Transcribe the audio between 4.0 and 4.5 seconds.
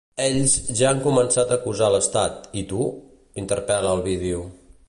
vídeo.